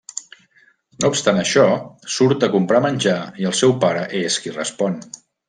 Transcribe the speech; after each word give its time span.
No 1.03 1.11
obstant 1.13 1.41
això, 1.41 1.65
surt 2.13 2.47
a 2.47 2.49
comprar 2.55 2.81
menjar 2.87 3.19
i 3.43 3.47
el 3.51 3.55
seu 3.61 3.77
pare 3.85 4.09
és 4.23 4.41
qui 4.47 4.57
respon. 4.59 4.99